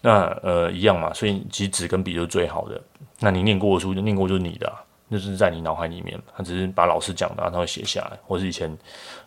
[0.00, 2.80] 那，呃，一样嘛，所以其实纸跟笔就是最好的。
[3.18, 6.18] 那你念过的书，念过就是你的，啊，那是在你脑海里面。
[6.34, 8.76] 他只是把老师讲的，他会写下来，或是以前，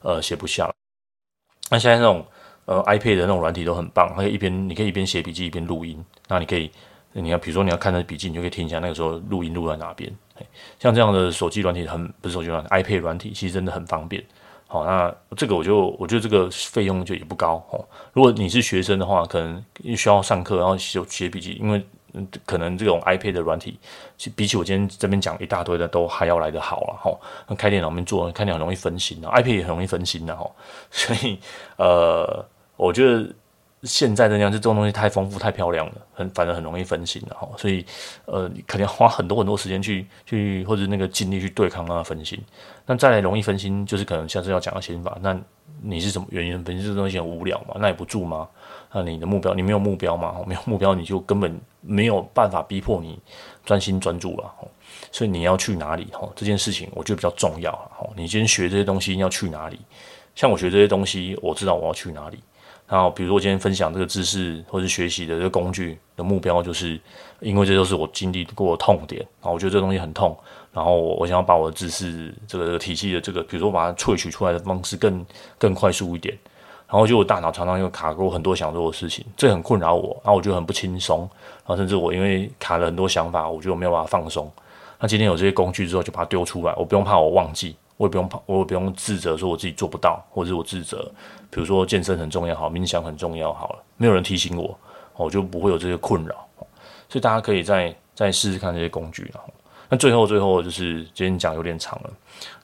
[0.01, 0.73] 呃，写不下来。
[1.69, 2.25] 那现在这种
[2.65, 6.03] 呃 iPad 的那种软体都很棒，可以一边你可以一边写笔记一边录音。
[6.27, 6.71] 那你可以，
[7.13, 10.11] 你要比如说你要看那笔记，你就可以听一下那个时候录音录在哪边。
[10.79, 14.23] 像这样的手机软体很不是手机软，iPad 软体其实真的很方便。
[14.67, 17.85] 好，那这个我就我觉得这个费用就也不高哦。
[18.11, 19.63] 如果你是学生的话，可能
[19.95, 21.85] 需要上课然后写写笔记，因为
[22.45, 23.77] 可能这种 iPad 的软体，
[24.35, 27.55] 比起我今天这边讲一大堆的都还要来得好了哈。
[27.55, 30.49] 开电脑面做，开电脑容易分心啊，iPad 也很容易分心的哈。
[30.89, 31.39] 所以
[31.77, 33.29] 呃，我觉得。
[33.83, 37.49] 现在的这样，这种东西太丰富、太漂亮了，很反而很容易分心的哈。
[37.57, 37.85] 所以，
[38.25, 42.39] 呃，你肯定要花很多很多时间去去，或者那个精力去对抗那分心。
[42.85, 45.17] 那再来容易分心，就是可能下次要讲的心法。
[45.21, 45.37] 那
[45.81, 46.85] 你是什么原因分心？
[46.85, 47.77] 这东西很无聊嘛？
[47.79, 48.47] 耐不住吗？
[48.93, 50.35] 那你的目标，你没有目标嘛？
[50.47, 53.19] 没有目标，你就根本没有办法逼迫你
[53.65, 54.53] 专心专注了。
[55.11, 56.07] 所以你要去哪里？
[56.13, 57.71] 哈，这件事情我觉得比较重要。
[57.71, 59.79] 哈，你今天学这些东西要去哪里？
[60.35, 62.39] 像我学这些东西，我知道我要去哪里。
[62.93, 66.99] 然后，比如说我今天分享这个知识或是学习的这个工具的目标，就是
[67.39, 69.19] 因为这都是我经历过的痛点。
[69.41, 70.37] 然后我觉得这东西很痛，
[70.71, 75.25] 然后我想要把我的知识这个体系的这个，比如说把它萃取出来的方式更
[75.57, 76.37] 更快速一点。
[76.87, 81.21] 然后就我大脑常常又卡过很多想做的事情，这很困扰我，然后我就很不轻松。
[81.65, 84.47] 然后甚至我因为卡了很多想法，我觉得我没有办法放松。
[84.99, 87.75] 那今天有这些工具之后，就把它丢出来，我不用怕我忘记。
[88.03, 91.09] 我也不用怕，我也不用自责，说我自己做不到，或者是我自责。
[91.49, 94.77] 比如说健身很重要，好，冥想很重要，好了，没有人提醒我，
[95.15, 96.45] 我就不会有这些困扰。
[97.07, 99.53] 所以大家可以再再试试看这些工具，然后。
[99.93, 102.09] 那最后最后就是今天讲有点长了，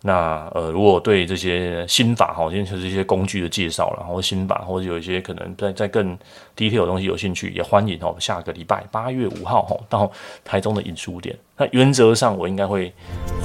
[0.02, 6.18] 那呃如果对这些心法哈，今天就是一些工具的介绍，然后心法或者有一些可能在在更
[6.58, 10.12] detail 的东西有兴趣，也欢迎哦下个礼拜八月五号哈到
[10.44, 11.38] 台中的影书店。
[11.56, 12.92] 那原则上我应该会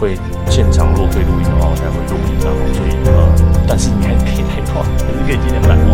[0.01, 0.15] 会
[0.49, 5.93] 现场如果可以录音的话，我才会录音，然后所以呃但是你还可以来哦，还是可以今天来哦。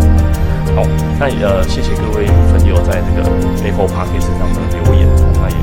[0.77, 0.87] 好，
[1.19, 3.29] 那呃谢谢各位朋友在这个
[3.65, 5.09] Apple Podcast 上的留言，
[5.43, 5.57] 那也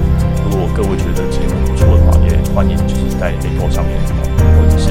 [0.43, 1.66] 如果各位觉得节目。
[2.57, 4.01] 欢迎就是在 Apple 上面，
[4.57, 4.89] 或者是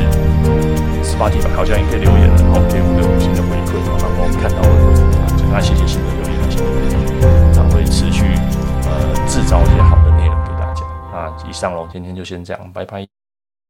[1.02, 4.70] Spotify 好像也可以留言，然后给我们五星的回馈，然后让我们看到了。
[5.18, 8.22] 啊，真的那谢谢新的留言，那谢谢，然后会持续
[8.86, 10.84] 呃制造一些好的内容给大家。
[11.10, 13.15] 那以上喽，今天就先这样，拜拜。